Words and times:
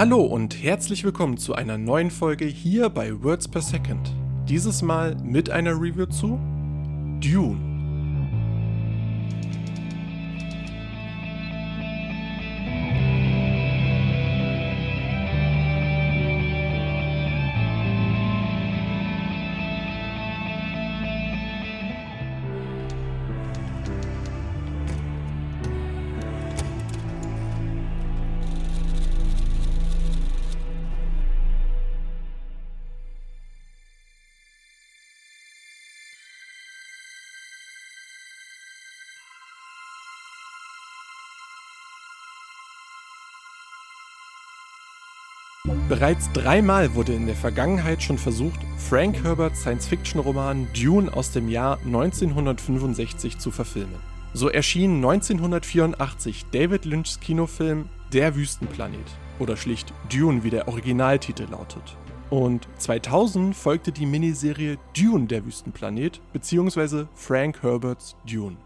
Hallo 0.00 0.22
und 0.22 0.62
herzlich 0.62 1.04
willkommen 1.04 1.36
zu 1.36 1.54
einer 1.54 1.76
neuen 1.76 2.10
Folge 2.10 2.46
hier 2.46 2.88
bei 2.88 3.22
Words 3.22 3.48
per 3.48 3.60
Second. 3.60 4.14
Dieses 4.48 4.80
Mal 4.80 5.14
mit 5.22 5.50
einer 5.50 5.72
Review 5.72 6.06
zu 6.06 6.40
Dune. 7.20 7.69
Bereits 45.90 46.32
dreimal 46.32 46.94
wurde 46.94 47.12
in 47.12 47.26
der 47.26 47.36
Vergangenheit 47.36 48.02
schon 48.02 48.16
versucht, 48.16 48.60
Frank 48.78 49.22
Herberts 49.22 49.60
Science-Fiction-Roman 49.60 50.68
Dune 50.72 51.12
aus 51.12 51.32
dem 51.32 51.50
Jahr 51.50 51.78
1965 51.84 53.38
zu 53.38 53.50
verfilmen. 53.50 53.96
So 54.32 54.48
erschien 54.48 54.96
1984 54.96 56.46
David 56.50 56.86
Lynchs 56.86 57.20
Kinofilm 57.20 57.90
Der 58.10 58.36
Wüstenplanet 58.36 59.04
oder 59.38 59.58
schlicht 59.58 59.92
Dune, 60.10 60.44
wie 60.44 60.50
der 60.50 60.66
Originaltitel 60.66 61.46
lautet. 61.50 61.96
Und 62.30 62.66
2000 62.78 63.54
folgte 63.54 63.92
die 63.92 64.06
Miniserie 64.06 64.78
Dune 64.96 65.26
der 65.26 65.44
Wüstenplanet 65.44 66.22
bzw. 66.32 67.04
Frank 67.14 67.62
Herberts 67.62 68.16
Dune. 68.26 68.56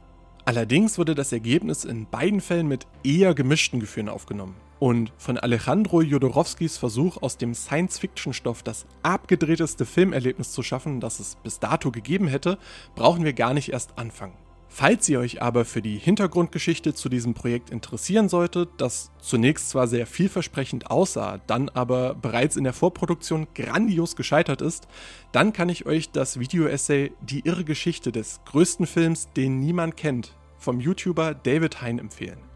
Allerdings 0.44 0.96
wurde 0.96 1.16
das 1.16 1.33
Ergebnis 1.33 1.84
in 1.84 2.06
beiden 2.06 2.40
Fällen 2.40 2.68
mit 2.68 2.86
eher 3.02 3.34
gemischten 3.34 3.80
Gefühlen 3.80 4.11
aufgenommen. 4.11 4.55
Und 4.78 5.12
von 5.17 5.39
Alejandro 5.39 6.03
Jodorowskis 6.03 6.77
Versuch, 6.77 7.22
aus 7.22 7.39
dem 7.39 7.55
Science-Fiction-Stoff 7.55 8.62
das 8.62 8.86
abgedrehteste 9.03 9.86
Filmerlebnis 9.86 10.53
zu 10.53 10.62
schaffen, 10.62 11.00
das 11.00 11.20
es 11.20 11.36
bis 11.36 11.61
dato 11.61 11.91
gegeben 11.91 12.27
hätte, 12.27 12.58
brauchen 12.95 13.25
wir 13.25 13.33
gar 13.33 13.55
nicht 13.55 13.72
erst 13.72 13.98
anfangen. 13.98 14.34
Falls 14.77 15.08
ihr 15.08 15.20
euch 15.20 15.41
aber 15.41 15.64
für 15.64 15.83
die 15.83 15.98
Hintergrundgeschichte 15.98 16.95
zu 16.95 17.08
diesem 17.08 17.33
Projekt 17.33 17.70
interessieren 17.70 18.28
solltet, 18.28 18.70
das 18.78 19.12
zunächst 19.20 19.70
zwar 19.70 19.86
sehr 19.86 20.05
vielversprechend 20.05 20.91
aussah, 20.91 21.39
dann 21.47 21.69
aber 21.69 22.17
bereits 22.17 22.56
in 22.56 22.64
der 22.64 22.72
Vorproduktion 22.72 23.47
grandios 23.55 24.17
gescheitert 24.17 24.62
ist, 24.62 24.89
dann 25.30 25.52
kann 25.52 25.69
ich 25.69 25.86
euch 25.86 26.11
das 26.11 26.41
Video-Essay 26.41 27.12
Die 27.20 27.42
irre 27.45 27.62
Geschichte 27.62 28.11
des 28.11 28.41
größten 28.47 28.89
Films, 28.89 29.28
den 29.36 29.61
niemand 29.61 29.97
kennt, 29.97 30.34
vom 30.58 30.80
YouTuber 30.80 31.34
David 31.34 31.80
Hein 31.80 32.00
empfehlen. 32.00 32.53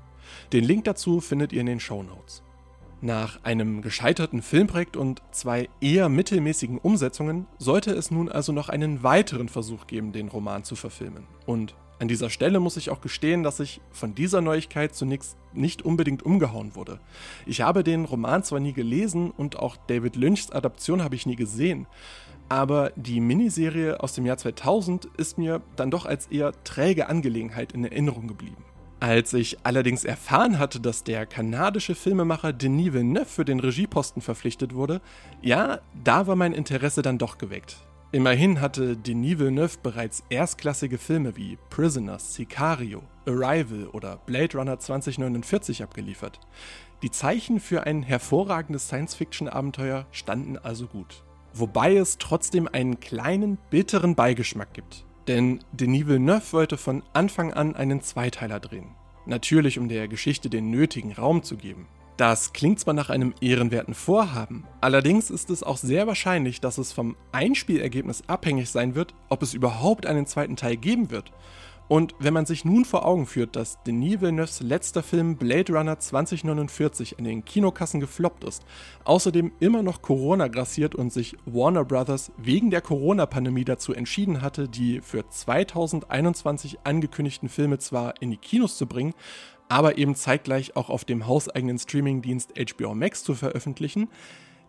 Den 0.53 0.65
Link 0.65 0.85
dazu 0.85 1.21
findet 1.21 1.53
ihr 1.53 1.61
in 1.61 1.67
den 1.67 1.81
Show 1.81 2.03
Notes. 2.03 2.43
Nach 3.01 3.45
einem 3.45 3.81
gescheiterten 3.81 4.43
Filmprojekt 4.43 4.97
und 4.97 5.23
zwei 5.31 5.69
eher 5.81 6.09
mittelmäßigen 6.09 6.79
Umsetzungen 6.79 7.47
sollte 7.59 7.93
es 7.93 8.11
nun 8.11 8.29
also 8.29 8.51
noch 8.51 8.69
einen 8.69 9.05
weiteren 9.05 9.49
Versuch 9.49 9.87
geben, 9.87 10.13
den 10.13 10.29
Roman 10.29 10.65
zu 10.65 10.75
verfilmen. 10.75 11.25
Und 11.47 11.77
an 12.01 12.09
dieser 12.09 12.31
Stelle 12.31 12.61
muss 12.61 12.77
ich 12.77 12.91
auch 12.91 13.01
gestehen, 13.01 13.43
dass 13.43 13.61
ich 13.61 13.81
von 13.91 14.15
dieser 14.15 14.41
Neuigkeit 14.41 14.95
zunächst 14.95 15.37
nicht 15.53 15.83
unbedingt 15.83 16.25
umgehauen 16.25 16.75
wurde. 16.75 17.01
Ich 17.47 17.61
habe 17.61 17.85
den 17.85 18.05
Roman 18.05 18.43
zwar 18.45 18.61
nie 18.61 18.73
gelesen 18.73 19.31
und 19.31 19.59
auch 19.59 19.77
David 19.77 20.17
Lynchs 20.17 20.51
Adaption 20.51 21.03
habe 21.03 21.15
ich 21.17 21.27
nie 21.27 21.37
gesehen, 21.37 21.87
aber 22.49 22.93
die 22.97 23.21
Miniserie 23.21 24.01
aus 24.01 24.15
dem 24.15 24.27
Jahr 24.27 24.39
2000 24.39 25.07
ist 25.17 25.39
mir 25.39 25.61
dann 25.77 25.91
doch 25.91 26.07
als 26.07 26.29
eher 26.29 26.53
träge 26.65 27.09
Angelegenheit 27.09 27.73
in 27.73 27.85
Erinnerung 27.85 28.27
geblieben. 28.27 28.65
Als 29.01 29.33
ich 29.33 29.59
allerdings 29.63 30.05
erfahren 30.05 30.59
hatte, 30.59 30.81
dass 30.81 31.05
der 31.05 31.25
kanadische 31.25 31.95
Filmemacher 31.95 32.53
Denis 32.53 32.93
Villeneuve 32.93 33.27
für 33.27 33.45
den 33.45 33.61
Regieposten 33.61 34.21
verpflichtet 34.21 34.75
wurde, 34.75 35.01
ja, 35.41 35.79
da 36.03 36.27
war 36.27 36.35
mein 36.35 36.53
Interesse 36.53 37.03
dann 37.03 37.17
doch 37.17 37.39
geweckt. 37.39 37.77
Immerhin 38.11 38.61
hatte 38.61 38.97
Denis 38.97 39.39
Villeneuve 39.39 39.79
bereits 39.83 40.25
erstklassige 40.31 40.99
Filme 40.99 41.37
wie 41.37 41.59
Prisoners, 41.71 42.35
Sicario, 42.35 43.03
Arrival 43.25 43.87
oder 43.93 44.17
Blade 44.17 44.59
Runner 44.59 44.79
2049 44.79 45.83
abgeliefert. 45.85 46.41
Die 47.03 47.13
Zeichen 47.13 47.61
für 47.61 47.85
ein 47.85 48.03
hervorragendes 48.03 48.89
Science-Fiction-Abenteuer 48.89 50.07
standen 50.11 50.59
also 50.59 50.89
gut. 50.89 51.23
Wobei 51.55 51.97
es 51.97 52.19
trotzdem 52.19 52.67
einen 52.67 52.99
kleinen 52.99 53.59
bitteren 53.71 54.17
Beigeschmack 54.17 54.75
gibt. 54.75 55.05
Denn 55.29 55.61
Denis 55.73 56.07
Villeneuve 56.07 56.53
wollte 56.53 56.79
von 56.79 57.03
Anfang 57.13 57.53
an 57.53 57.77
einen 57.77 58.01
Zweiteiler 58.01 58.61
drehen. 58.61 58.97
Natürlich, 59.27 59.79
um 59.79 59.89
der 59.89 60.09
Geschichte 60.09 60.49
den 60.49 60.71
nötigen 60.71 61.13
Raum 61.13 61.43
zu 61.43 61.59
geben. 61.59 61.87
Das 62.17 62.53
klingt 62.53 62.81
zwar 62.81 62.95
nach 62.95 63.11
einem 63.11 63.33
ehrenwerten 63.41 63.95
Vorhaben, 63.95 64.65
allerdings 64.81 65.31
ist 65.31 65.51
es 65.51 65.63
auch 65.63 65.77
sehr 65.77 66.09
wahrscheinlich, 66.09 66.61
dass 66.61 66.77
es 66.77 66.93
vom 66.93 67.15
Einspielergebnis 67.31 68.25
abhängig 68.27 68.71
sein 68.71 68.97
wird, 68.97 69.15
ob 69.29 69.41
es 69.43 69.55
überhaupt 69.55 70.05
einen 70.05 70.27
zweiten 70.27 70.57
Teil 70.57 70.77
geben 70.77 71.11
wird. 71.13 71.31
Und 71.89 72.15
wenn 72.19 72.35
man 72.35 72.45
sich 72.45 72.67
nun 72.67 72.85
vor 72.85 73.07
Augen 73.07 73.25
führt, 73.25 73.57
dass 73.57 73.83
Denis 73.83 74.21
Villeneuves 74.21 74.61
letzter 74.61 75.03
Film 75.03 75.37
Blade 75.37 75.73
Runner 75.73 75.99
2049 75.99 77.19
in 77.19 77.25
den 77.25 77.47
Kinokassen 77.47 77.99
gefloppt 77.99 78.45
ist, 78.45 78.63
außerdem 79.05 79.53
immer 79.59 79.83
noch 79.83 80.03
Corona 80.03 80.49
grassiert 80.49 80.95
und 80.95 81.11
sich 81.11 81.37
Warner 81.47 81.87
Brothers 81.87 82.31
wegen 82.37 82.71
der 82.71 82.83
Corona-Pandemie 82.83 83.65
dazu 83.65 83.95
entschieden 83.95 84.43
hatte, 84.43 84.69
die 84.69 85.01
für 85.01 85.27
2021 85.27 86.81
angekündigten 86.85 87.49
Filme 87.49 87.79
zwar 87.79 88.21
in 88.21 88.31
die 88.31 88.37
Kinos 88.37 88.77
zu 88.77 88.87
bringen, 88.87 89.15
aber 89.71 89.97
eben 89.97 90.15
zeitgleich 90.15 90.77
auch 90.77 90.91
auf 90.91 91.07
dem 91.07 91.27
hauseigenen 91.27 91.79
Streamingdienst 91.79 92.53
HBO 92.59 92.95
Max 92.95 93.25
zu 93.25 93.35
veröffentlichen, 93.35 94.09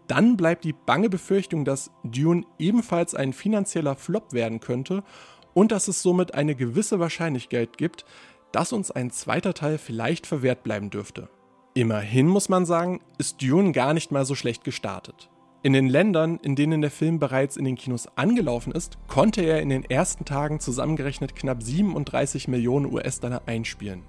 dann 0.07 0.37
bleibt 0.37 0.63
die 0.63 0.73
bange 0.73 1.09
Befürchtung, 1.09 1.65
dass 1.65 1.91
Dune 2.03 2.43
ebenfalls 2.57 3.13
ein 3.13 3.31
finanzieller 3.31 3.95
Flop 3.95 4.33
werden 4.33 4.59
könnte 4.59 5.03
und 5.53 5.71
dass 5.71 5.87
es 5.87 6.01
somit 6.01 6.33
eine 6.33 6.55
gewisse 6.55 6.99
Wahrscheinlichkeit 6.99 7.77
gibt, 7.77 8.05
dass 8.51 8.73
uns 8.73 8.91
ein 8.91 9.11
zweiter 9.11 9.53
Teil 9.53 9.77
vielleicht 9.77 10.25
verwehrt 10.25 10.63
bleiben 10.63 10.89
dürfte. 10.89 11.29
Immerhin 11.73 12.27
muss 12.27 12.49
man 12.49 12.65
sagen, 12.65 12.99
ist 13.17 13.41
Dune 13.41 13.71
gar 13.71 13.93
nicht 13.93 14.11
mal 14.11 14.25
so 14.25 14.35
schlecht 14.35 14.63
gestartet. 14.63 15.29
In 15.61 15.73
den 15.73 15.87
Ländern, 15.87 16.39
in 16.41 16.55
denen 16.55 16.81
der 16.81 16.89
Film 16.89 17.19
bereits 17.19 17.57
in 17.57 17.65
den 17.65 17.75
Kinos 17.75 18.07
angelaufen 18.15 18.71
ist, 18.71 18.97
konnte 19.07 19.41
er 19.41 19.61
in 19.61 19.69
den 19.69 19.83
ersten 19.83 20.23
Tagen 20.23 20.61
zusammengerechnet 20.61 21.35
knapp 21.35 21.61
37 21.61 22.47
Millionen 22.47 22.85
US-Dollar 22.85 23.41
einspielen. 23.45 24.03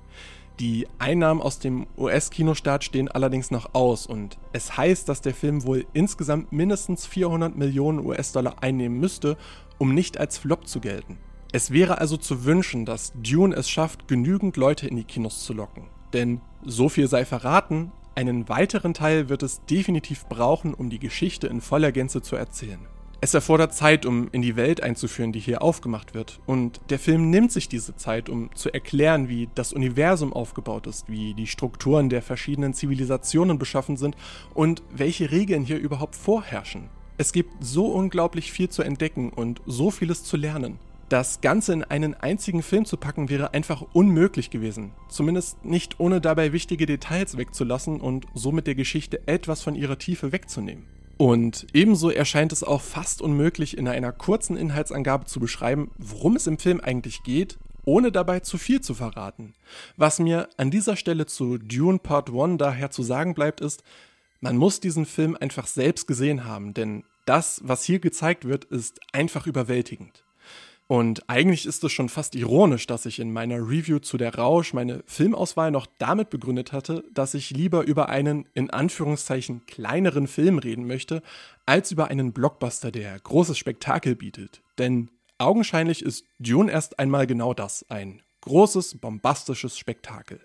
Die 0.60 0.86
Einnahmen 0.98 1.40
aus 1.40 1.58
dem 1.58 1.86
US-Kinostart 1.98 2.84
stehen 2.84 3.08
allerdings 3.08 3.50
noch 3.50 3.74
aus 3.74 4.06
und 4.06 4.38
es 4.52 4.76
heißt, 4.76 5.08
dass 5.08 5.22
der 5.22 5.34
Film 5.34 5.64
wohl 5.64 5.86
insgesamt 5.92 6.52
mindestens 6.52 7.06
400 7.06 7.56
Millionen 7.56 8.04
US-Dollar 8.06 8.62
einnehmen 8.62 9.00
müsste, 9.00 9.36
um 9.78 9.94
nicht 9.94 10.18
als 10.18 10.38
Flop 10.38 10.68
zu 10.68 10.80
gelten. 10.80 11.18
Es 11.52 11.72
wäre 11.72 11.98
also 11.98 12.16
zu 12.16 12.44
wünschen, 12.44 12.84
dass 12.84 13.12
Dune 13.16 13.56
es 13.56 13.68
schafft, 13.68 14.06
genügend 14.06 14.56
Leute 14.56 14.86
in 14.86 14.96
die 14.96 15.04
Kinos 15.04 15.44
zu 15.44 15.52
locken. 15.52 15.84
Denn 16.12 16.40
so 16.64 16.88
viel 16.88 17.08
sei 17.08 17.24
verraten, 17.24 17.90
einen 18.14 18.48
weiteren 18.48 18.94
Teil 18.94 19.28
wird 19.28 19.42
es 19.42 19.64
definitiv 19.64 20.26
brauchen, 20.26 20.74
um 20.74 20.90
die 20.90 20.98
Geschichte 21.00 21.48
in 21.48 21.60
voller 21.60 21.90
Gänze 21.90 22.22
zu 22.22 22.36
erzählen. 22.36 22.80
Es 23.22 23.34
erfordert 23.34 23.74
Zeit, 23.74 24.06
um 24.06 24.28
in 24.32 24.42
die 24.42 24.56
Welt 24.56 24.82
einzuführen, 24.82 25.32
die 25.32 25.40
hier 25.40 25.60
aufgemacht 25.60 26.14
wird. 26.14 26.40
Und 26.46 26.80
der 26.88 26.98
Film 26.98 27.30
nimmt 27.30 27.52
sich 27.52 27.68
diese 27.68 27.96
Zeit, 27.96 28.28
um 28.28 28.54
zu 28.54 28.72
erklären, 28.72 29.28
wie 29.28 29.48
das 29.54 29.72
Universum 29.72 30.32
aufgebaut 30.32 30.86
ist, 30.86 31.08
wie 31.08 31.34
die 31.34 31.46
Strukturen 31.46 32.08
der 32.08 32.22
verschiedenen 32.22 32.74
Zivilisationen 32.74 33.58
beschaffen 33.58 33.96
sind 33.96 34.16
und 34.54 34.82
welche 34.90 35.30
Regeln 35.30 35.64
hier 35.64 35.78
überhaupt 35.78 36.14
vorherrschen. 36.14 36.88
Es 37.18 37.32
gibt 37.32 37.52
so 37.62 37.86
unglaublich 37.86 38.52
viel 38.52 38.70
zu 38.70 38.82
entdecken 38.82 39.30
und 39.30 39.60
so 39.66 39.90
vieles 39.90 40.24
zu 40.24 40.38
lernen. 40.38 40.78
Das 41.10 41.40
Ganze 41.40 41.72
in 41.72 41.82
einen 41.82 42.14
einzigen 42.14 42.62
Film 42.62 42.84
zu 42.84 42.96
packen 42.96 43.28
wäre 43.28 43.52
einfach 43.52 43.82
unmöglich 43.92 44.48
gewesen. 44.48 44.92
Zumindest 45.08 45.64
nicht 45.64 45.98
ohne 45.98 46.20
dabei 46.20 46.52
wichtige 46.52 46.86
Details 46.86 47.36
wegzulassen 47.36 48.00
und 48.00 48.26
somit 48.32 48.68
der 48.68 48.76
Geschichte 48.76 49.26
etwas 49.26 49.60
von 49.60 49.74
ihrer 49.74 49.98
Tiefe 49.98 50.30
wegzunehmen. 50.30 50.86
Und 51.16 51.66
ebenso 51.74 52.10
erscheint 52.10 52.52
es 52.52 52.62
auch 52.62 52.80
fast 52.80 53.22
unmöglich, 53.22 53.76
in 53.76 53.88
einer 53.88 54.12
kurzen 54.12 54.56
Inhaltsangabe 54.56 55.24
zu 55.24 55.40
beschreiben, 55.40 55.90
worum 55.98 56.36
es 56.36 56.46
im 56.46 56.58
Film 56.58 56.80
eigentlich 56.80 57.24
geht, 57.24 57.58
ohne 57.84 58.12
dabei 58.12 58.38
zu 58.38 58.56
viel 58.56 58.80
zu 58.80 58.94
verraten. 58.94 59.54
Was 59.96 60.20
mir 60.20 60.48
an 60.58 60.70
dieser 60.70 60.94
Stelle 60.94 61.26
zu 61.26 61.58
Dune 61.58 61.98
Part 61.98 62.30
1 62.30 62.58
daher 62.58 62.92
zu 62.92 63.02
sagen 63.02 63.34
bleibt, 63.34 63.60
ist, 63.60 63.82
man 64.40 64.56
muss 64.56 64.78
diesen 64.78 65.06
Film 65.06 65.36
einfach 65.40 65.66
selbst 65.66 66.06
gesehen 66.06 66.44
haben, 66.44 66.72
denn 66.72 67.02
das, 67.26 67.60
was 67.64 67.82
hier 67.82 67.98
gezeigt 67.98 68.44
wird, 68.44 68.64
ist 68.66 69.00
einfach 69.12 69.48
überwältigend. 69.48 70.22
Und 70.90 71.30
eigentlich 71.30 71.66
ist 71.66 71.84
es 71.84 71.92
schon 71.92 72.08
fast 72.08 72.34
ironisch, 72.34 72.84
dass 72.88 73.06
ich 73.06 73.20
in 73.20 73.32
meiner 73.32 73.58
Review 73.58 74.00
zu 74.00 74.16
der 74.18 74.34
Rausch 74.34 74.74
meine 74.74 75.04
Filmauswahl 75.06 75.70
noch 75.70 75.86
damit 75.98 76.30
begründet 76.30 76.72
hatte, 76.72 77.04
dass 77.14 77.34
ich 77.34 77.50
lieber 77.50 77.84
über 77.84 78.08
einen 78.08 78.48
in 78.54 78.70
Anführungszeichen 78.70 79.66
kleineren 79.66 80.26
Film 80.26 80.58
reden 80.58 80.88
möchte, 80.88 81.22
als 81.64 81.92
über 81.92 82.08
einen 82.08 82.32
Blockbuster, 82.32 82.90
der 82.90 83.16
großes 83.20 83.56
Spektakel 83.56 84.16
bietet. 84.16 84.62
Denn 84.78 85.10
augenscheinlich 85.38 86.02
ist 86.02 86.24
Dune 86.40 86.72
erst 86.72 86.98
einmal 86.98 87.28
genau 87.28 87.54
das, 87.54 87.86
ein 87.88 88.20
großes, 88.40 88.98
bombastisches 88.98 89.78
Spektakel. 89.78 90.40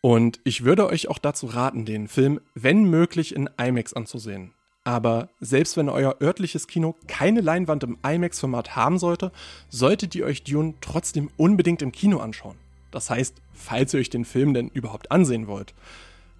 Und 0.00 0.40
ich 0.44 0.64
würde 0.64 0.86
euch 0.86 1.08
auch 1.08 1.18
dazu 1.18 1.44
raten, 1.44 1.84
den 1.84 2.08
Film, 2.08 2.40
wenn 2.54 2.84
möglich, 2.84 3.36
in 3.36 3.50
IMAX 3.60 3.92
anzusehen. 3.92 4.53
Aber 4.84 5.30
selbst 5.40 5.78
wenn 5.78 5.88
euer 5.88 6.16
örtliches 6.20 6.66
Kino 6.66 6.94
keine 7.08 7.40
Leinwand 7.40 7.82
im 7.84 7.96
IMAX-Format 8.06 8.76
haben 8.76 8.98
sollte, 8.98 9.32
solltet 9.70 10.14
ihr 10.14 10.26
euch 10.26 10.44
Dune 10.44 10.74
trotzdem 10.82 11.30
unbedingt 11.38 11.80
im 11.80 11.90
Kino 11.90 12.18
anschauen. 12.18 12.56
Das 12.90 13.08
heißt, 13.08 13.34
falls 13.54 13.94
ihr 13.94 14.00
euch 14.00 14.10
den 14.10 14.26
Film 14.26 14.52
denn 14.52 14.68
überhaupt 14.68 15.10
ansehen 15.10 15.46
wollt. 15.46 15.74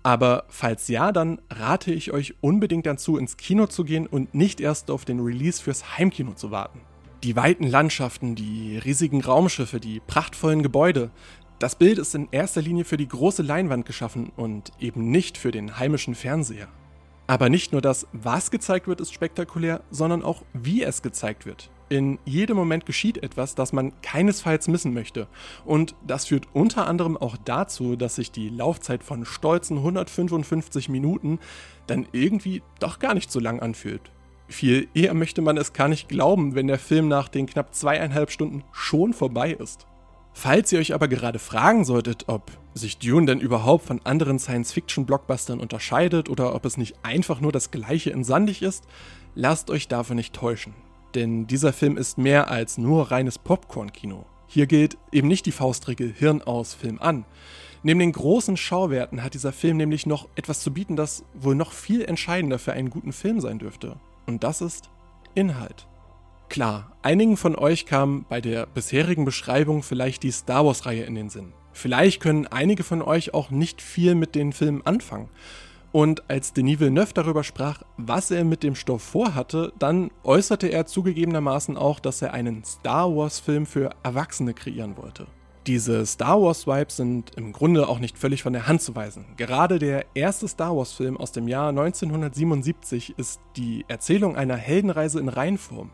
Aber 0.02 0.44
falls 0.50 0.88
ja, 0.88 1.10
dann 1.10 1.40
rate 1.50 1.90
ich 1.90 2.12
euch 2.12 2.34
unbedingt 2.42 2.84
dazu, 2.84 3.16
ins 3.16 3.38
Kino 3.38 3.66
zu 3.66 3.84
gehen 3.84 4.06
und 4.06 4.34
nicht 4.34 4.60
erst 4.60 4.90
auf 4.90 5.06
den 5.06 5.20
Release 5.20 5.62
fürs 5.62 5.96
Heimkino 5.96 6.34
zu 6.34 6.50
warten. 6.50 6.80
Die 7.24 7.36
weiten 7.36 7.66
Landschaften, 7.66 8.34
die 8.34 8.76
riesigen 8.76 9.22
Raumschiffe, 9.22 9.80
die 9.80 10.00
prachtvollen 10.06 10.62
Gebäude. 10.62 11.10
Das 11.58 11.74
Bild 11.74 11.98
ist 11.98 12.14
in 12.14 12.28
erster 12.30 12.60
Linie 12.60 12.84
für 12.84 12.98
die 12.98 13.08
große 13.08 13.42
Leinwand 13.42 13.86
geschaffen 13.86 14.30
und 14.36 14.72
eben 14.78 15.10
nicht 15.10 15.38
für 15.38 15.50
den 15.50 15.78
heimischen 15.78 16.14
Fernseher. 16.14 16.68
Aber 17.26 17.48
nicht 17.48 17.72
nur 17.72 17.80
das, 17.80 18.06
was 18.12 18.50
gezeigt 18.50 18.86
wird, 18.86 19.00
ist 19.00 19.14
spektakulär, 19.14 19.80
sondern 19.90 20.22
auch, 20.22 20.42
wie 20.52 20.82
es 20.82 21.00
gezeigt 21.00 21.46
wird. 21.46 21.70
In 21.88 22.18
jedem 22.24 22.56
Moment 22.56 22.86
geschieht 22.86 23.22
etwas, 23.22 23.54
das 23.54 23.72
man 23.72 23.92
keinesfalls 24.02 24.68
missen 24.68 24.92
möchte. 24.94 25.26
Und 25.64 25.94
das 26.06 26.26
führt 26.26 26.48
unter 26.52 26.86
anderem 26.86 27.16
auch 27.16 27.36
dazu, 27.44 27.96
dass 27.96 28.16
sich 28.16 28.30
die 28.30 28.48
Laufzeit 28.48 29.02
von 29.04 29.24
stolzen 29.24 29.78
155 29.78 30.88
Minuten 30.88 31.38
dann 31.86 32.06
irgendwie 32.12 32.62
doch 32.78 32.98
gar 32.98 33.14
nicht 33.14 33.30
so 33.30 33.40
lang 33.40 33.60
anfühlt. 33.60 34.10
Viel 34.48 34.88
eher 34.94 35.14
möchte 35.14 35.40
man 35.40 35.56
es 35.56 35.72
gar 35.72 35.88
nicht 35.88 36.08
glauben, 36.08 36.54
wenn 36.54 36.66
der 36.66 36.78
Film 36.78 37.08
nach 37.08 37.28
den 37.28 37.46
knapp 37.46 37.74
zweieinhalb 37.74 38.30
Stunden 38.30 38.64
schon 38.72 39.14
vorbei 39.14 39.52
ist. 39.52 39.86
Falls 40.36 40.72
ihr 40.72 40.80
euch 40.80 40.92
aber 40.92 41.06
gerade 41.08 41.38
fragen 41.38 41.84
solltet, 41.84 42.24
ob 42.26 42.50
sich 42.74 42.98
Dune 42.98 43.26
denn 43.26 43.40
überhaupt 43.40 43.86
von 43.86 44.00
anderen 44.04 44.40
Science-Fiction-Blockbustern 44.40 45.60
unterscheidet 45.60 46.28
oder 46.28 46.54
ob 46.56 46.66
es 46.66 46.76
nicht 46.76 46.96
einfach 47.04 47.40
nur 47.40 47.52
das 47.52 47.70
gleiche 47.70 48.10
in 48.10 48.24
sandig 48.24 48.60
ist, 48.60 48.84
lasst 49.36 49.70
euch 49.70 49.86
davon 49.86 50.16
nicht 50.16 50.34
täuschen. 50.34 50.74
Denn 51.14 51.46
dieser 51.46 51.72
Film 51.72 51.96
ist 51.96 52.18
mehr 52.18 52.50
als 52.50 52.76
nur 52.78 53.12
reines 53.12 53.38
Popcorn-Kino. 53.38 54.26
Hier 54.48 54.66
gilt 54.66 54.98
eben 55.12 55.28
nicht 55.28 55.46
die 55.46 55.52
Faustregel 55.52 56.12
Hirn 56.12 56.42
aus, 56.42 56.74
Film 56.74 57.00
an. 57.00 57.24
Neben 57.84 58.00
den 58.00 58.12
großen 58.12 58.56
Schauwerten 58.56 59.22
hat 59.22 59.34
dieser 59.34 59.52
Film 59.52 59.76
nämlich 59.76 60.04
noch 60.04 60.28
etwas 60.34 60.60
zu 60.60 60.74
bieten, 60.74 60.96
das 60.96 61.24
wohl 61.34 61.54
noch 61.54 61.72
viel 61.72 62.04
entscheidender 62.04 62.58
für 62.58 62.72
einen 62.72 62.90
guten 62.90 63.12
Film 63.12 63.40
sein 63.40 63.60
dürfte. 63.60 64.00
Und 64.26 64.42
das 64.42 64.60
ist 64.60 64.90
Inhalt. 65.34 65.86
Klar, 66.54 66.92
einigen 67.02 67.36
von 67.36 67.56
euch 67.56 67.84
kam 67.84 68.26
bei 68.28 68.40
der 68.40 68.66
bisherigen 68.66 69.24
Beschreibung 69.24 69.82
vielleicht 69.82 70.22
die 70.22 70.30
Star 70.30 70.64
Wars-Reihe 70.64 71.02
in 71.02 71.16
den 71.16 71.28
Sinn. 71.28 71.52
Vielleicht 71.72 72.22
können 72.22 72.46
einige 72.46 72.84
von 72.84 73.02
euch 73.02 73.34
auch 73.34 73.50
nicht 73.50 73.82
viel 73.82 74.14
mit 74.14 74.36
den 74.36 74.52
Filmen 74.52 74.86
anfangen. 74.86 75.30
Und 75.90 76.30
als 76.30 76.52
Denis 76.52 76.78
Villeneuve 76.78 77.12
darüber 77.12 77.42
sprach, 77.42 77.82
was 77.96 78.30
er 78.30 78.44
mit 78.44 78.62
dem 78.62 78.76
Stoff 78.76 79.02
vorhatte, 79.02 79.72
dann 79.80 80.12
äußerte 80.22 80.68
er 80.68 80.86
zugegebenermaßen 80.86 81.76
auch, 81.76 81.98
dass 81.98 82.22
er 82.22 82.32
einen 82.34 82.62
Star 82.62 83.12
Wars-Film 83.12 83.66
für 83.66 83.90
Erwachsene 84.04 84.54
kreieren 84.54 84.96
wollte. 84.96 85.26
Diese 85.66 86.06
Star 86.06 86.40
Wars-Vibes 86.40 86.98
sind 86.98 87.32
im 87.34 87.52
Grunde 87.52 87.88
auch 87.88 87.98
nicht 87.98 88.16
völlig 88.16 88.44
von 88.44 88.52
der 88.52 88.68
Hand 88.68 88.80
zu 88.80 88.94
weisen. 88.94 89.24
Gerade 89.36 89.80
der 89.80 90.06
erste 90.14 90.46
Star 90.46 90.76
Wars-Film 90.76 91.16
aus 91.16 91.32
dem 91.32 91.48
Jahr 91.48 91.70
1977 91.70 93.18
ist 93.18 93.40
die 93.56 93.84
Erzählung 93.88 94.36
einer 94.36 94.56
Heldenreise 94.56 95.18
in 95.18 95.28
Reinform. 95.28 95.90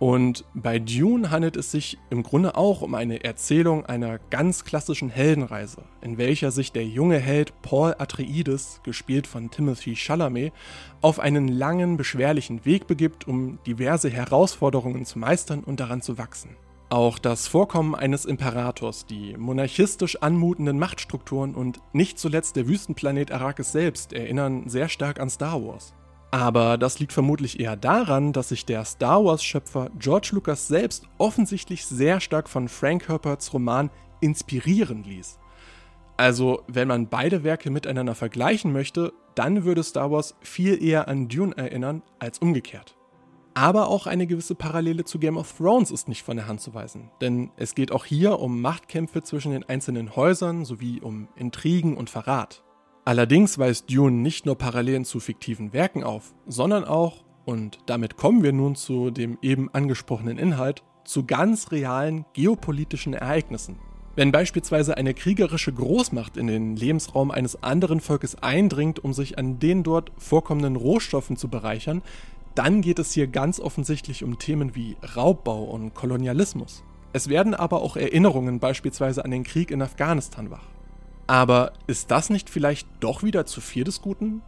Und 0.00 0.44
bei 0.54 0.78
Dune 0.80 1.30
handelt 1.30 1.56
es 1.56 1.70
sich 1.70 1.98
im 2.10 2.24
Grunde 2.24 2.56
auch 2.56 2.82
um 2.82 2.94
eine 2.94 3.22
Erzählung 3.22 3.86
einer 3.86 4.18
ganz 4.30 4.64
klassischen 4.64 5.08
Heldenreise, 5.08 5.82
in 6.02 6.18
welcher 6.18 6.50
sich 6.50 6.72
der 6.72 6.84
junge 6.84 7.18
Held 7.18 7.52
Paul 7.62 7.94
Atreides, 7.98 8.80
gespielt 8.82 9.26
von 9.26 9.50
Timothy 9.50 9.94
Chalamet, 9.94 10.52
auf 11.00 11.20
einen 11.20 11.48
langen, 11.48 11.96
beschwerlichen 11.96 12.64
Weg 12.64 12.86
begibt, 12.86 13.28
um 13.28 13.58
diverse 13.66 14.10
Herausforderungen 14.10 15.04
zu 15.04 15.18
meistern 15.18 15.62
und 15.62 15.78
daran 15.78 16.02
zu 16.02 16.18
wachsen. 16.18 16.56
Auch 16.90 17.18
das 17.18 17.46
Vorkommen 17.46 17.94
eines 17.94 18.24
Imperators, 18.24 19.06
die 19.06 19.36
monarchistisch 19.36 20.16
anmutenden 20.22 20.78
Machtstrukturen 20.78 21.54
und 21.54 21.80
nicht 21.92 22.18
zuletzt 22.18 22.56
der 22.56 22.68
Wüstenplanet 22.68 23.32
Arrakis 23.32 23.72
selbst 23.72 24.12
erinnern 24.12 24.68
sehr 24.68 24.88
stark 24.88 25.18
an 25.18 25.30
Star 25.30 25.64
Wars. 25.64 25.94
Aber 26.34 26.78
das 26.78 26.98
liegt 26.98 27.12
vermutlich 27.12 27.60
eher 27.60 27.76
daran, 27.76 28.32
dass 28.32 28.48
sich 28.48 28.66
der 28.66 28.84
Star 28.84 29.24
Wars-Schöpfer 29.24 29.90
George 30.00 30.30
Lucas 30.32 30.66
selbst 30.66 31.06
offensichtlich 31.16 31.86
sehr 31.86 32.18
stark 32.18 32.48
von 32.48 32.66
Frank 32.66 33.06
Herberts 33.06 33.54
Roman 33.54 33.88
inspirieren 34.20 35.04
ließ. 35.04 35.38
Also, 36.16 36.62
wenn 36.66 36.88
man 36.88 37.06
beide 37.08 37.44
Werke 37.44 37.70
miteinander 37.70 38.16
vergleichen 38.16 38.72
möchte, 38.72 39.12
dann 39.36 39.62
würde 39.62 39.84
Star 39.84 40.10
Wars 40.10 40.34
viel 40.40 40.82
eher 40.82 41.06
an 41.06 41.28
Dune 41.28 41.56
erinnern 41.56 42.02
als 42.18 42.40
umgekehrt. 42.40 42.96
Aber 43.54 43.86
auch 43.86 44.08
eine 44.08 44.26
gewisse 44.26 44.56
Parallele 44.56 45.04
zu 45.04 45.20
Game 45.20 45.36
of 45.36 45.56
Thrones 45.56 45.92
ist 45.92 46.08
nicht 46.08 46.24
von 46.24 46.36
der 46.36 46.48
Hand 46.48 46.60
zu 46.60 46.74
weisen, 46.74 47.12
denn 47.20 47.52
es 47.56 47.76
geht 47.76 47.92
auch 47.92 48.06
hier 48.06 48.40
um 48.40 48.60
Machtkämpfe 48.60 49.22
zwischen 49.22 49.52
den 49.52 49.62
einzelnen 49.68 50.16
Häusern 50.16 50.64
sowie 50.64 51.00
um 51.00 51.28
Intrigen 51.36 51.96
und 51.96 52.10
Verrat. 52.10 52.63
Allerdings 53.06 53.58
weist 53.58 53.90
Dune 53.90 54.16
nicht 54.16 54.46
nur 54.46 54.56
Parallelen 54.56 55.04
zu 55.04 55.20
fiktiven 55.20 55.74
Werken 55.74 56.04
auf, 56.04 56.32
sondern 56.46 56.84
auch, 56.84 57.22
und 57.44 57.78
damit 57.84 58.16
kommen 58.16 58.42
wir 58.42 58.52
nun 58.54 58.76
zu 58.76 59.10
dem 59.10 59.36
eben 59.42 59.68
angesprochenen 59.74 60.38
Inhalt, 60.38 60.82
zu 61.04 61.26
ganz 61.26 61.70
realen 61.70 62.24
geopolitischen 62.32 63.12
Ereignissen. 63.12 63.78
Wenn 64.16 64.32
beispielsweise 64.32 64.96
eine 64.96 65.12
kriegerische 65.12 65.72
Großmacht 65.72 66.38
in 66.38 66.46
den 66.46 66.76
Lebensraum 66.76 67.30
eines 67.30 67.62
anderen 67.62 68.00
Volkes 68.00 68.36
eindringt, 68.42 69.04
um 69.04 69.12
sich 69.12 69.36
an 69.36 69.58
den 69.58 69.82
dort 69.82 70.10
vorkommenden 70.16 70.76
Rohstoffen 70.76 71.36
zu 71.36 71.48
bereichern, 71.48 72.00
dann 72.54 72.80
geht 72.80 73.00
es 73.00 73.12
hier 73.12 73.26
ganz 73.26 73.60
offensichtlich 73.60 74.24
um 74.24 74.38
Themen 74.38 74.74
wie 74.76 74.96
Raubbau 75.14 75.64
und 75.64 75.92
Kolonialismus. 75.92 76.84
Es 77.12 77.28
werden 77.28 77.54
aber 77.54 77.82
auch 77.82 77.96
Erinnerungen 77.96 78.60
beispielsweise 78.60 79.24
an 79.24 79.30
den 79.30 79.44
Krieg 79.44 79.70
in 79.70 79.82
Afghanistan 79.82 80.50
wach. 80.50 80.73
Aber 81.26 81.72
ist 81.86 82.10
das 82.10 82.30
nicht 82.30 82.50
vielleicht 82.50 82.88
doch 83.00 83.22
wieder 83.22 83.46
zu 83.46 83.60
viel 83.60 83.84
des 83.84 84.02
Guten? 84.02 84.42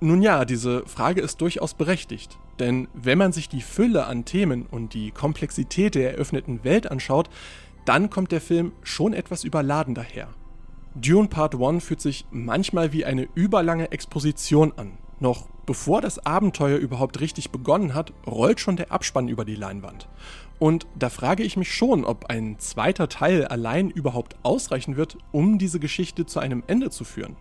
Nun 0.00 0.22
ja, 0.22 0.44
diese 0.44 0.86
Frage 0.86 1.20
ist 1.20 1.40
durchaus 1.40 1.74
berechtigt. 1.74 2.38
Denn 2.58 2.88
wenn 2.94 3.18
man 3.18 3.32
sich 3.32 3.48
die 3.48 3.62
Fülle 3.62 4.06
an 4.06 4.24
Themen 4.24 4.66
und 4.66 4.94
die 4.94 5.10
Komplexität 5.10 5.94
der 5.94 6.12
eröffneten 6.12 6.62
Welt 6.64 6.90
anschaut, 6.90 7.28
dann 7.84 8.10
kommt 8.10 8.32
der 8.32 8.40
Film 8.40 8.72
schon 8.82 9.12
etwas 9.12 9.44
überladen 9.44 9.94
daher. 9.94 10.28
Dune 10.94 11.28
Part 11.28 11.56
1 11.60 11.84
fühlt 11.84 12.00
sich 12.00 12.24
manchmal 12.30 12.92
wie 12.92 13.04
eine 13.04 13.28
überlange 13.34 13.90
Exposition 13.90 14.72
an. 14.76 14.92
Noch 15.24 15.48
bevor 15.64 16.02
das 16.02 16.26
Abenteuer 16.26 16.76
überhaupt 16.76 17.18
richtig 17.18 17.50
begonnen 17.50 17.94
hat, 17.94 18.12
rollt 18.26 18.60
schon 18.60 18.76
der 18.76 18.92
Abspann 18.92 19.26
über 19.26 19.46
die 19.46 19.54
Leinwand. 19.54 20.06
Und 20.58 20.86
da 20.98 21.08
frage 21.08 21.42
ich 21.42 21.56
mich 21.56 21.72
schon, 21.72 22.04
ob 22.04 22.26
ein 22.26 22.58
zweiter 22.58 23.08
Teil 23.08 23.46
allein 23.46 23.88
überhaupt 23.88 24.36
ausreichen 24.42 24.98
wird, 24.98 25.16
um 25.32 25.56
diese 25.56 25.80
Geschichte 25.80 26.26
zu 26.26 26.40
einem 26.40 26.62
Ende 26.66 26.90
zu 26.90 27.04
führen. 27.04 27.36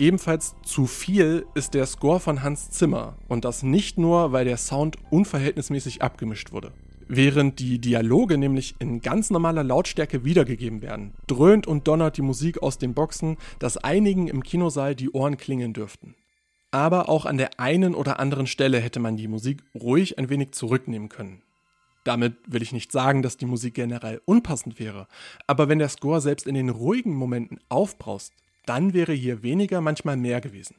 Ebenfalls 0.00 0.56
zu 0.64 0.86
viel 0.86 1.46
ist 1.54 1.74
der 1.74 1.86
Score 1.86 2.18
von 2.18 2.42
Hans 2.42 2.72
Zimmer 2.72 3.14
und 3.28 3.44
das 3.44 3.62
nicht 3.62 3.98
nur, 3.98 4.32
weil 4.32 4.44
der 4.44 4.56
Sound 4.56 4.96
unverhältnismäßig 5.10 6.02
abgemischt 6.02 6.50
wurde. 6.50 6.72
Während 7.06 7.60
die 7.60 7.78
Dialoge 7.80 8.36
nämlich 8.36 8.74
in 8.80 9.00
ganz 9.00 9.30
normaler 9.30 9.62
Lautstärke 9.62 10.24
wiedergegeben 10.24 10.82
werden, 10.82 11.14
dröhnt 11.28 11.68
und 11.68 11.86
donnert 11.86 12.16
die 12.16 12.22
Musik 12.22 12.64
aus 12.64 12.78
den 12.78 12.94
Boxen, 12.94 13.36
dass 13.60 13.76
einigen 13.76 14.26
im 14.26 14.42
Kinosaal 14.42 14.96
die 14.96 15.10
Ohren 15.10 15.36
klingeln 15.36 15.72
dürften. 15.72 16.16
Aber 16.70 17.08
auch 17.08 17.24
an 17.24 17.38
der 17.38 17.58
einen 17.58 17.94
oder 17.94 18.20
anderen 18.20 18.46
Stelle 18.46 18.80
hätte 18.80 19.00
man 19.00 19.16
die 19.16 19.28
Musik 19.28 19.62
ruhig 19.74 20.18
ein 20.18 20.28
wenig 20.28 20.52
zurücknehmen 20.52 21.08
können. 21.08 21.42
Damit 22.04 22.36
will 22.46 22.62
ich 22.62 22.72
nicht 22.72 22.92
sagen, 22.92 23.22
dass 23.22 23.36
die 23.36 23.46
Musik 23.46 23.74
generell 23.74 24.20
unpassend 24.24 24.78
wäre, 24.78 25.08
aber 25.46 25.68
wenn 25.68 25.78
der 25.78 25.88
Score 25.88 26.20
selbst 26.20 26.46
in 26.46 26.54
den 26.54 26.68
ruhigen 26.68 27.14
Momenten 27.14 27.60
aufbraust, 27.68 28.32
dann 28.66 28.92
wäre 28.92 29.12
hier 29.12 29.42
weniger 29.42 29.80
manchmal 29.80 30.16
mehr 30.16 30.40
gewesen. 30.40 30.76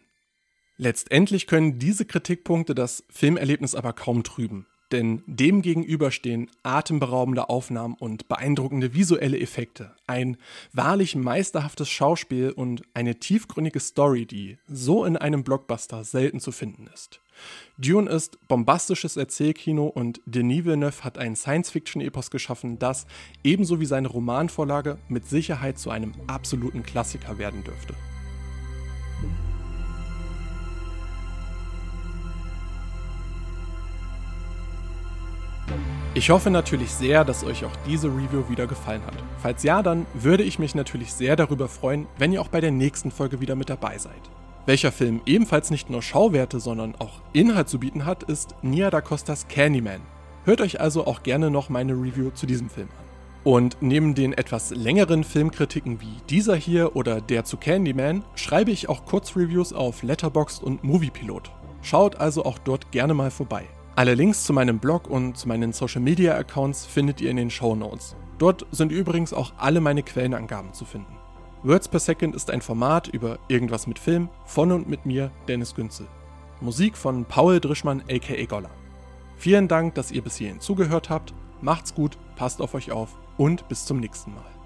Letztendlich 0.78 1.46
können 1.46 1.78
diese 1.78 2.06
Kritikpunkte 2.06 2.74
das 2.74 3.04
Filmerlebnis 3.10 3.76
aber 3.76 3.94
kaum 3.94 4.24
trüben. 4.24 4.66
Denn 4.92 5.22
dem 5.28 5.62
gegenüber 5.62 6.12
stehen 6.12 6.50
atemberaubende 6.64 7.50
Aufnahmen 7.50 7.96
und 7.96 8.28
beeindruckende 8.28 8.94
visuelle 8.94 9.40
Effekte, 9.40 9.92
ein 10.08 10.38
wahrlich 10.74 11.16
meisterhaftes 11.16 11.90
Schauspiel 11.90 12.52
und 12.52 12.82
eine 12.94 13.16
tiefgründige 13.16 13.80
Story, 13.80 14.26
die 14.26 14.58
so 14.68 15.06
in 15.06 15.18
einem 15.18 15.44
Blockbuster 15.44 16.04
selten 16.04 16.40
zu 16.40 16.52
finden 16.52 16.88
ist. 16.94 17.22
Dune 17.78 18.10
ist 18.10 18.38
bombastisches 18.48 19.16
Erzählkino 19.16 19.88
und 19.88 20.20
Denis 20.26 20.66
Villeneuve 20.66 21.04
hat 21.04 21.18
ein 21.18 21.36
Science-Fiction-Epos 21.36 22.32
geschaffen, 22.32 22.80
das, 22.80 23.06
ebenso 23.44 23.80
wie 23.80 23.86
seine 23.86 24.10
Romanvorlage, 24.10 24.98
mit 25.08 25.28
Sicherheit 25.28 25.80
zu 25.80 25.90
einem 25.90 26.14
absoluten 26.28 26.84
Klassiker 26.84 27.38
werden 27.38 27.64
dürfte. 27.64 27.96
Ich 36.16 36.32
hoffe 36.32 36.50
natürlich 36.50 36.90
sehr, 36.90 37.24
dass 37.24 37.44
euch 37.44 37.64
auch 37.66 37.76
diese 37.86 38.08
Review 38.08 38.50
wieder 38.50 38.66
gefallen 38.66 39.06
hat. 39.06 39.14
Falls 39.44 39.62
ja, 39.62 39.84
dann 39.84 40.08
würde 40.16 40.44
ich 40.44 40.58
mich 40.58 40.74
natürlich 40.74 41.14
sehr 41.14 41.36
darüber 41.36 41.68
freuen, 41.68 42.08
wenn 42.18 42.34
ihr 42.34 42.42
auch 42.42 42.48
bei 42.48 42.62
der 42.62 42.72
nächsten 42.72 43.12
Folge 43.12 43.42
wieder 43.42 43.56
mit 43.56 43.70
dabei 43.70 44.00
seid. 44.00 44.20
Welcher 44.66 44.92
Film 44.92 45.22
ebenfalls 45.28 45.70
nicht 45.70 45.92
nur 45.92 46.02
Schauwerte, 46.02 46.60
sondern 46.60 46.96
auch 46.96 47.22
Inhalt 47.32 47.70
zu 47.70 47.80
bieten 47.80 48.06
hat, 48.06 48.24
ist 48.24 48.56
Nia 48.64 48.90
da 48.90 49.02
Costas 49.02 49.48
Candyman. 49.48 50.02
Hört 50.46 50.62
euch 50.62 50.82
also 50.82 51.06
auch 51.06 51.22
gerne 51.22 51.52
noch 51.52 51.70
meine 51.70 51.94
Review 51.94 52.32
zu 52.32 52.48
diesem 52.48 52.72
Film 52.72 52.90
an. 52.98 53.06
Und 53.44 53.78
neben 53.80 54.16
den 54.16 54.34
etwas 54.34 54.72
längeren 54.72 55.24
Filmkritiken 55.24 56.02
wie 56.02 56.18
dieser 56.28 56.56
hier 56.56 56.96
oder 56.96 57.22
der 57.22 57.46
zu 57.46 57.58
Candyman 57.58 58.26
schreibe 58.34 58.72
ich 58.72 58.90
auch 58.90 59.06
Kurzreviews 59.06 59.74
auf 59.74 60.02
Letterboxd 60.02 60.64
und 60.64 60.84
Moviepilot. 60.84 61.52
Schaut 61.84 62.16
also 62.16 62.46
auch 62.46 62.58
dort 62.58 62.92
gerne 62.92 63.14
mal 63.14 63.30
vorbei. 63.30 63.68
Alle 64.00 64.16
Links 64.16 64.46
zu 64.46 64.54
meinem 64.54 64.80
Blog 64.80 65.10
und 65.10 65.38
zu 65.38 65.50
meinen 65.50 65.74
Social 65.74 66.00
Media 66.00 66.38
Accounts 66.38 66.86
findet 66.86 67.20
ihr 67.20 67.30
in 67.30 67.36
den 67.36 67.50
Show 67.50 67.76
Notes. 67.76 68.16
Dort 68.38 68.66
sind 68.72 68.94
übrigens 68.94 69.34
auch 69.34 69.52
alle 69.58 69.82
meine 69.82 70.04
Quellenangaben 70.04 70.72
zu 70.72 70.86
finden. 70.86 71.18
Words 71.64 71.90
per 71.90 72.00
Second 72.00 72.34
ist 72.34 72.50
ein 72.50 72.62
Format 72.62 73.10
über 73.10 73.40
irgendwas 73.50 73.88
mit 73.88 74.00
Film 74.00 74.30
von 74.46 74.72
und 74.72 74.88
mit 74.88 75.06
mir, 75.06 75.32
Dennis 75.50 75.76
Günzel. 75.76 76.08
Musik 76.62 76.96
von 76.96 77.26
Paul 77.26 77.60
Drischmann 77.60 78.02
aka 78.10 78.46
Golla. 78.46 78.70
Vielen 79.36 79.68
Dank, 79.68 79.96
dass 79.96 80.14
ihr 80.14 80.22
bis 80.22 80.38
hierhin 80.38 80.62
zugehört 80.62 81.10
habt. 81.10 81.34
Macht's 81.60 81.94
gut, 81.94 82.18
passt 82.38 82.62
auf 82.62 82.76
euch 82.76 82.94
auf 82.94 83.18
und 83.38 83.68
bis 83.68 83.84
zum 83.84 84.00
nächsten 84.00 84.34
Mal. 84.34 84.59